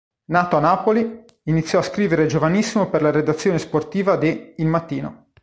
[0.31, 5.27] Nato a Napoli, iniziò a scrivere giovanissimo per la redazione sportiva de Il Mattino.